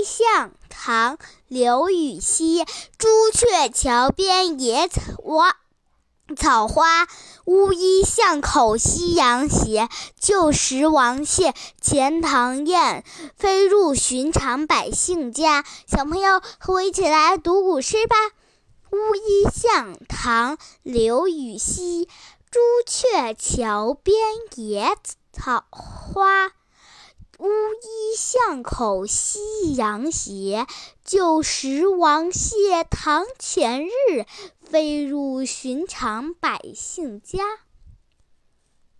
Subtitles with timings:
[0.00, 1.16] 乌衣巷，唐·
[1.46, 2.64] 刘禹锡。
[2.96, 5.02] 朱雀桥边野草
[6.34, 7.06] 草花，
[7.44, 9.90] 乌衣巷口夕阳斜。
[10.18, 11.52] 旧时王谢
[11.82, 13.04] 钱塘堰，
[13.36, 15.66] 飞入寻常百姓家。
[15.86, 18.16] 小朋友，和我一起来读古诗吧。
[18.92, 22.08] 乌衣巷，唐·刘禹锡。
[22.50, 24.16] 朱雀桥边
[24.56, 24.96] 野
[25.30, 26.49] 草花，
[28.32, 29.40] 巷口夕
[29.74, 30.64] 阳斜。
[31.04, 34.24] 旧时王谢堂前日，
[34.60, 37.42] 飞入寻常百姓家。